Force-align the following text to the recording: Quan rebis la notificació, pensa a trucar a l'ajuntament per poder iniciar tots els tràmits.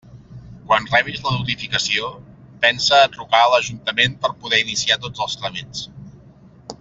Quan 0.69 0.85
rebis 0.93 1.19
la 1.25 1.33
notificació, 1.33 2.09
pensa 2.65 3.01
a 3.01 3.11
trucar 3.17 3.43
a 3.45 3.51
l'ajuntament 3.53 4.19
per 4.27 4.35
poder 4.47 4.63
iniciar 4.65 4.99
tots 5.05 5.27
els 5.27 5.37
tràmits. 5.43 5.85